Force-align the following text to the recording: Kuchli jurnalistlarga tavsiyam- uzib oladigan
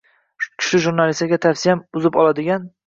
Kuchli 0.45 0.81
jurnalistlarga 0.87 1.41
tavsiyam- 1.47 1.87
uzib 2.01 2.23
oladigan 2.25 2.69